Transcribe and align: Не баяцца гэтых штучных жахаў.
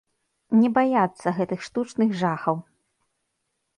Не 0.61 0.69
баяцца 0.77 1.33
гэтых 1.39 1.59
штучных 1.67 2.09
жахаў. 2.23 2.55